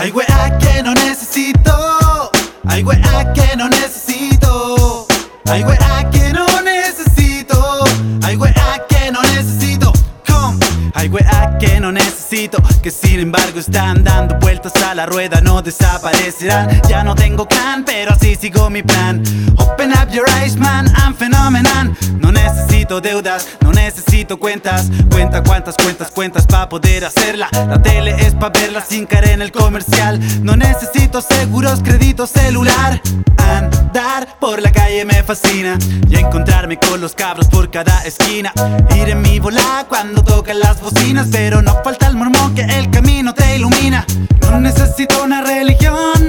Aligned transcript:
Hay 0.00 0.12
wea 0.12 0.58
que 0.58 0.82
no 0.82 0.94
necesito. 0.94 2.30
Hay 2.66 2.82
wea 2.82 3.32
que 3.34 3.54
no 3.54 3.68
necesito. 3.68 5.06
Hay 5.44 5.62
wea 5.62 6.10
que 6.10 6.32
no 6.32 6.46
necesito. 6.62 7.84
Hay 8.22 8.34
wea 8.36 8.86
que 8.88 9.12
no 9.12 9.20
necesito. 9.20 9.92
Come. 10.26 10.58
Hay 10.94 11.08
wea 11.08 11.58
que 11.60 11.80
no 11.80 11.92
necesito. 11.92 12.62
Que 12.82 12.90
sin 12.90 13.20
embargo 13.20 13.60
están 13.60 14.02
dando 14.02 14.38
vueltas 14.38 14.74
a 14.82 14.94
la 14.94 15.04
rueda. 15.04 15.42
No 15.42 15.60
desaparecerán. 15.60 16.80
Ya 16.88 17.04
no 17.04 17.14
tengo 17.14 17.46
can, 17.46 17.84
pero 17.84 18.12
así 18.12 18.36
sigo 18.36 18.70
mi 18.70 18.82
plan. 18.82 19.22
Open 19.58 19.92
up 19.92 20.08
your 20.10 20.26
eyes, 20.40 20.56
man. 20.56 20.90
I'm 20.96 21.14
phenomenon. 21.14 21.94
No 22.18 22.29
necesito 22.42 23.00
deudas, 23.00 23.46
no 23.60 23.72
necesito 23.72 24.38
cuentas. 24.38 24.88
Cuenta 25.10 25.42
cuántas 25.42 25.76
cuentas, 25.76 26.10
cuentas 26.10 26.46
para 26.46 26.68
poder 26.68 27.04
hacerla. 27.04 27.48
La 27.52 27.80
tele 27.80 28.14
es 28.18 28.34
pa' 28.34 28.50
verla 28.50 28.80
sin 28.80 29.06
caer 29.06 29.30
en 29.30 29.42
el 29.42 29.52
comercial. 29.52 30.20
No 30.42 30.56
necesito 30.56 31.20
seguros, 31.20 31.80
crédito 31.82 32.26
celular. 32.26 33.00
Andar 33.38 34.38
por 34.38 34.62
la 34.62 34.70
calle 34.70 35.04
me 35.04 35.22
fascina 35.22 35.78
y 36.08 36.16
encontrarme 36.16 36.78
con 36.78 37.00
los 37.00 37.14
cabros 37.14 37.48
por 37.48 37.70
cada 37.70 38.02
esquina. 38.04 38.52
Ir 38.96 39.10
en 39.10 39.22
mi 39.22 39.40
bola 39.40 39.86
cuando 39.88 40.22
tocan 40.22 40.60
las 40.60 40.80
bocinas, 40.80 41.28
pero 41.30 41.62
no 41.62 41.82
falta 41.82 42.06
el 42.06 42.16
mormón 42.16 42.54
que 42.54 42.62
el 42.62 42.90
camino 42.90 43.34
te 43.34 43.56
ilumina. 43.56 44.06
No 44.50 44.60
necesito 44.60 45.22
una 45.22 45.42
religión, 45.42 46.19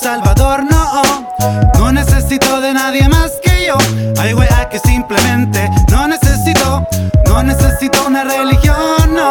salvador, 0.00 0.64
no. 0.64 1.02
No 1.78 1.92
necesito 1.92 2.60
de 2.60 2.72
nadie 2.72 3.06
más 3.08 3.32
que 3.42 3.66
yo. 3.66 3.76
Hay 4.18 4.32
wea 4.32 4.68
que 4.70 4.78
simplemente 4.78 5.68
no 5.90 6.08
necesito. 6.08 6.86
No 7.26 7.42
necesito 7.42 8.06
una 8.06 8.24
religión, 8.24 9.14
no. 9.14 9.28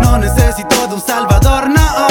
No 0.00 0.18
necesito 0.18 0.88
de 0.88 0.94
un 0.94 1.00
salvador, 1.00 1.70
no. 1.70 2.08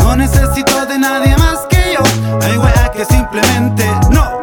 No 0.00 0.16
necesito 0.16 0.84
de 0.86 0.98
nadie 0.98 1.36
más 1.36 1.58
que 1.70 1.94
yo. 1.94 2.02
Hay 2.42 2.58
wea 2.58 2.90
que 2.92 3.04
simplemente 3.04 3.86
no. 4.10 4.42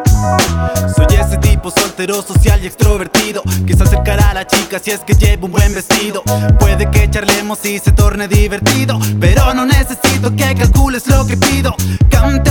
Soy 0.96 1.06
ese 1.18 1.36
tipo 1.38 1.70
soltero, 1.70 2.22
social 2.22 2.62
y 2.62 2.66
extrovertido 2.66 3.42
Que 3.66 3.74
se 3.74 3.82
acercará 3.82 4.30
a 4.30 4.34
la 4.34 4.46
chica 4.46 4.78
si 4.78 4.90
es 4.90 5.00
que 5.00 5.14
lleva 5.14 5.46
un 5.46 5.52
buen 5.52 5.72
vestido 5.74 6.22
Puede 6.58 6.90
que 6.90 7.08
charlemos 7.10 7.64
y 7.64 7.78
se 7.78 7.92
torne 7.92 8.28
divertido 8.28 8.98
Pero 9.18 9.54
no 9.54 9.64
necesito 9.64 10.34
que 10.36 10.54
calcules 10.54 11.06
lo 11.06 11.26
que 11.26 11.38
pido 11.38 11.74
Cante 12.10 12.50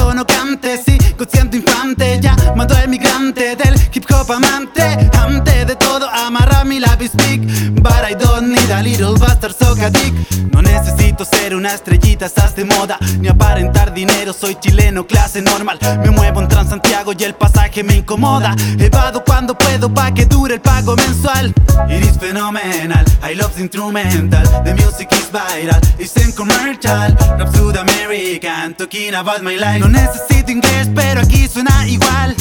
hop 4.20 4.32
amante 4.32 4.84
Ante 5.18 5.66
de 5.66 5.76
todo 5.76 6.08
amarra 6.10 6.64
mi 6.64 6.80
lápiz 6.80 7.12
big 7.16 7.42
But 7.82 8.04
I 8.10 8.16
don't 8.16 8.50
need 8.50 8.70
a 8.72 8.82
little 8.84 9.18
bastard 9.18 9.54
soca 9.54 9.90
dick. 9.90 10.14
No 10.52 10.62
necesito 10.62 11.24
ser 11.26 11.56
una 11.56 11.74
estrellita, 11.74 12.26
estás 12.26 12.56
de 12.56 12.66
moda 12.66 12.98
Ni 13.20 13.28
aparentar 13.28 13.94
dinero, 13.94 14.34
soy 14.34 14.56
chileno, 14.56 15.06
clase 15.06 15.42
normal. 15.42 15.80
Me 16.04 16.12
muevo 16.12 16.42
en 16.42 16.48
Transantiago 16.48 17.14
y 17.18 17.24
el 17.24 17.36
pasaje 17.36 17.84
me 17.84 17.96
incomoda. 17.96 18.56
Evado 18.78 19.24
cuando 19.24 19.58
puedo 19.58 19.94
pa' 19.94 20.14
que 20.14 20.26
dure 20.26 20.56
el 20.56 20.62
pago 20.62 20.96
mensual. 20.96 21.54
It 21.90 22.04
is 22.04 22.18
phenomenal, 22.18 23.06
I 23.24 23.36
love 23.36 23.54
the 23.56 23.62
instrumental. 23.62 24.44
The 24.64 24.74
music 24.74 25.10
is 25.14 25.30
viral, 25.32 25.82
it's 25.98 26.16
in 26.18 26.32
commercial. 26.34 27.16
Rap 27.38 27.56
Sud 27.56 27.78
American, 27.78 28.76
talking 28.76 29.14
about 29.14 29.42
my 29.42 29.56
life. 29.56 29.80
No 29.80 29.88
necesito 29.88 30.52
inglés, 30.52 30.90
pero 30.94 31.22
aquí 31.22 31.48
suena 31.48 31.88
igual 31.88 32.36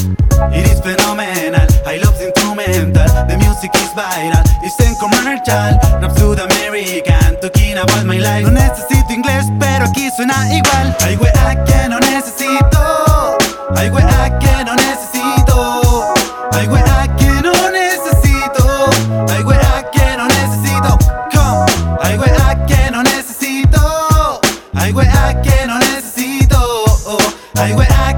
It 0.53 0.67
is 0.67 0.81
phenomenal, 0.81 1.67
I 1.86 1.98
love 1.98 2.17
the 2.19 2.27
instrumental. 2.28 3.06
The 3.28 3.36
music 3.39 3.70
is 3.75 3.91
viral, 3.94 4.44
it's 4.62 4.78
in 4.81 4.94
commercial. 4.97 5.78
Rap 6.00 6.12
Sud 6.19 6.39
American, 6.39 7.41
talking 7.41 7.76
about 7.76 8.04
my 8.06 8.19
life. 8.19 8.44
No 8.44 8.50
necesito 8.50 9.12
inglés, 9.12 9.47
pero 9.59 9.84
aquí 9.84 10.10
suena 10.10 10.49
igual. 10.53 10.97
Hay 11.03 11.16
wea 11.16 11.65
que 11.65 11.88
no 11.88 11.99
necesito. 12.00 13.38
Hay 13.76 13.91
wea 13.91 14.38
que 14.38 14.65
no 14.65 14.75
necesito. 14.75 16.15
Hay 16.53 16.66
wea 16.69 17.16
que 17.16 17.43
no 17.43 17.53
necesito. 17.70 18.91
Hay 19.28 19.43
wea 19.43 19.91
que 19.93 20.16
no 20.16 20.26
necesito. 20.26 20.99
Come. 21.32 21.66
Hay 22.03 22.19
wea 22.19 22.66
que 22.66 22.91
no 22.91 23.03
necesito. 23.03 24.41
Hay 24.75 24.93
wea 24.93 25.43
que 25.43 25.66
no 25.66 25.78
necesito. 25.78 27.19
Hay 27.56 27.72
wea 27.75 28.18